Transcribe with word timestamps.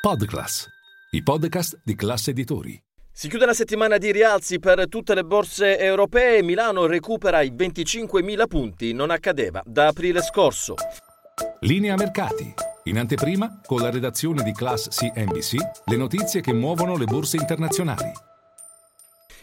Podclass, 0.00 0.66
i 1.10 1.22
podcast 1.22 1.82
di 1.84 1.94
classe 1.94 2.30
editori. 2.30 2.82
Si 3.12 3.28
chiude 3.28 3.44
la 3.44 3.52
settimana 3.52 3.98
di 3.98 4.10
rialzi 4.10 4.58
per 4.58 4.88
tutte 4.88 5.14
le 5.14 5.24
borse 5.24 5.78
europee. 5.78 6.42
Milano 6.42 6.86
recupera 6.86 7.42
i 7.42 7.52
25.000 7.52 8.46
punti, 8.46 8.94
non 8.94 9.10
accadeva 9.10 9.60
da 9.62 9.88
aprile 9.88 10.22
scorso. 10.22 10.72
Linea 11.60 11.96
mercati. 11.96 12.50
In 12.84 12.98
anteprima, 12.98 13.60
con 13.62 13.82
la 13.82 13.90
redazione 13.90 14.42
di 14.42 14.52
Class 14.52 14.88
CNBC, 14.88 15.56
le 15.84 15.96
notizie 15.98 16.40
che 16.40 16.54
muovono 16.54 16.96
le 16.96 17.04
borse 17.04 17.36
internazionali. 17.36 18.10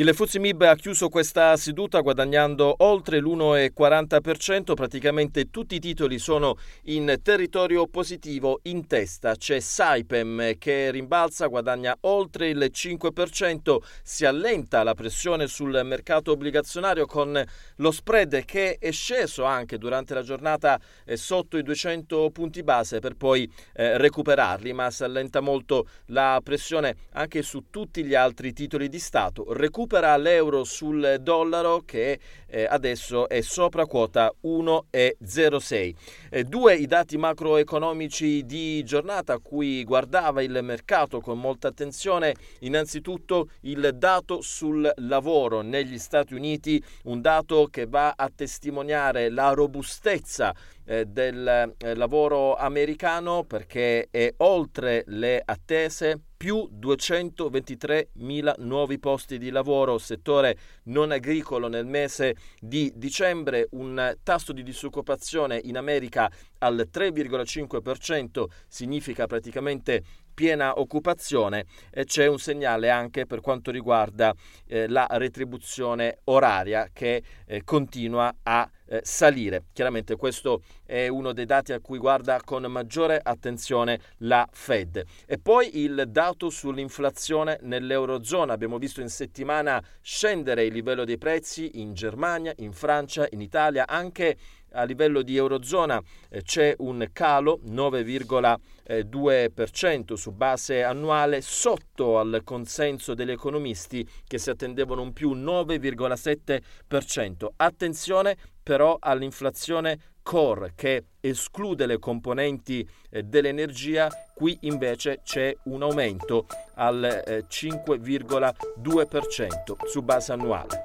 Il 0.00 0.14
Fuzzi 0.14 0.38
Mib 0.38 0.62
ha 0.62 0.76
chiuso 0.76 1.10
questa 1.10 1.54
seduta 1.58 2.00
guadagnando 2.00 2.74
oltre 2.78 3.20
l'1,40%, 3.20 4.72
praticamente 4.72 5.50
tutti 5.50 5.74
i 5.74 5.78
titoli 5.78 6.18
sono 6.18 6.56
in 6.84 7.18
territorio 7.22 7.86
positivo 7.86 8.60
in 8.62 8.86
testa. 8.86 9.34
C'è 9.34 9.60
Saipem 9.60 10.56
che 10.56 10.90
rimbalza, 10.90 11.48
guadagna 11.48 11.94
oltre 12.04 12.48
il 12.48 12.70
5%, 12.72 13.76
si 14.02 14.24
allenta 14.24 14.82
la 14.82 14.94
pressione 14.94 15.46
sul 15.46 15.78
mercato 15.84 16.30
obbligazionario 16.30 17.04
con 17.04 17.38
lo 17.76 17.90
spread 17.90 18.46
che 18.46 18.78
è 18.78 18.90
sceso 18.92 19.44
anche 19.44 19.76
durante 19.76 20.14
la 20.14 20.22
giornata 20.22 20.80
eh, 21.04 21.18
sotto 21.18 21.58
i 21.58 21.62
200 21.62 22.30
punti 22.30 22.62
base 22.62 23.00
per 23.00 23.16
poi 23.16 23.46
eh, 23.74 23.98
recuperarli, 23.98 24.72
ma 24.72 24.90
si 24.90 25.04
allenta 25.04 25.40
molto 25.40 25.86
la 26.06 26.40
pressione 26.42 26.96
anche 27.12 27.42
su 27.42 27.64
tutti 27.68 28.02
gli 28.02 28.14
altri 28.14 28.54
titoli 28.54 28.88
di 28.88 28.98
Stato. 28.98 29.52
Recupera 29.52 29.88
recupera 29.90 30.16
l'euro 30.16 30.62
sul 30.62 31.16
dollaro 31.20 31.82
che 31.84 32.20
eh, 32.46 32.64
adesso 32.64 33.28
è 33.28 33.40
sopra 33.40 33.86
quota 33.86 34.32
1,06. 34.44 35.94
Eh, 36.30 36.44
due 36.44 36.74
i 36.74 36.86
dati 36.86 37.16
macroeconomici 37.16 38.46
di 38.46 38.84
giornata 38.84 39.32
a 39.34 39.38
cui 39.40 39.82
guardava 39.82 40.42
il 40.42 40.60
mercato 40.62 41.20
con 41.20 41.40
molta 41.40 41.68
attenzione, 41.68 42.34
innanzitutto 42.60 43.50
il 43.62 43.90
dato 43.94 44.40
sul 44.42 44.88
lavoro. 44.98 45.60
Negli 45.62 45.98
Stati 45.98 46.34
Uniti, 46.34 46.82
un 47.04 47.20
dato 47.20 47.66
che 47.66 47.86
va 47.86 48.14
a 48.16 48.30
testimoniare 48.32 49.28
la 49.28 49.50
robustezza 49.50 50.54
eh, 50.84 51.04
del 51.06 51.74
eh, 51.78 51.94
lavoro 51.96 52.54
americano 52.54 53.42
perché 53.42 54.06
è 54.08 54.32
oltre 54.38 55.02
le 55.06 55.42
attese 55.44 56.20
più 56.40 56.70
223.000 56.72 58.54
nuovi 58.60 58.98
posti 58.98 59.36
di 59.36 59.50
lavoro, 59.50 59.98
settore 59.98 60.56
non 60.84 61.10
agricolo 61.10 61.68
nel 61.68 61.84
mese 61.84 62.34
di 62.58 62.90
dicembre, 62.96 63.68
un 63.72 64.16
tasso 64.22 64.54
di 64.54 64.62
disoccupazione 64.62 65.60
in 65.62 65.76
America 65.76 66.30
al 66.60 66.88
3,5% 66.90 68.44
significa 68.68 69.26
praticamente 69.26 70.02
piena 70.32 70.80
occupazione 70.80 71.66
e 71.90 72.06
c'è 72.06 72.26
un 72.26 72.38
segnale 72.38 72.88
anche 72.88 73.26
per 73.26 73.42
quanto 73.42 73.70
riguarda 73.70 74.34
eh, 74.66 74.88
la 74.88 75.06
retribuzione 75.10 76.20
oraria 76.24 76.88
che 76.90 77.22
eh, 77.44 77.62
continua 77.64 78.34
a 78.44 78.66
eh, 78.90 79.00
salire. 79.04 79.64
Chiaramente 79.72 80.16
questo 80.16 80.62
è 80.84 81.06
uno 81.06 81.32
dei 81.32 81.46
dati 81.46 81.72
a 81.72 81.80
cui 81.80 81.98
guarda 81.98 82.40
con 82.44 82.64
maggiore 82.64 83.20
attenzione 83.22 84.00
la 84.18 84.46
Fed. 84.50 85.04
E 85.26 85.38
poi 85.38 85.78
il 85.78 86.06
dato 86.08 86.50
sull'inflazione 86.50 87.58
nell'Eurozona. 87.62 88.52
Abbiamo 88.52 88.78
visto 88.78 89.00
in 89.00 89.08
settimana 89.08 89.80
scendere 90.00 90.64
il 90.64 90.72
livello 90.72 91.04
dei 91.04 91.18
prezzi 91.18 91.80
in 91.80 91.94
Germania, 91.94 92.52
in 92.56 92.72
Francia, 92.72 93.28
in 93.30 93.40
Italia, 93.40 93.86
anche 93.86 94.36
a 94.72 94.84
livello 94.84 95.22
di 95.22 95.36
Eurozona 95.36 96.00
eh, 96.28 96.42
c'è 96.42 96.76
un 96.78 97.08
calo 97.12 97.58
9,2% 97.66 100.14
su 100.14 100.30
base 100.32 100.84
annuale 100.84 101.40
sotto 101.40 102.18
al 102.18 102.42
consenso 102.44 103.14
degli 103.14 103.30
economisti 103.30 104.06
che 104.26 104.38
si 104.38 104.50
attendevano 104.50 105.00
un 105.02 105.12
più 105.12 105.34
9,7%. 105.34 107.46
Attenzione 107.56 108.36
però 108.62 108.98
all'inflazione 109.00 109.98
core 110.22 110.72
che 110.74 111.04
esclude 111.20 111.86
le 111.86 111.98
componenti 111.98 112.86
eh, 113.10 113.22
dell'energia, 113.22 114.10
qui 114.34 114.58
invece 114.62 115.20
c'è 115.24 115.56
un 115.64 115.82
aumento 115.82 116.46
al 116.74 117.04
eh, 117.04 117.44
5,2% 117.48 119.86
su 119.86 120.02
base 120.02 120.32
annuale. 120.32 120.84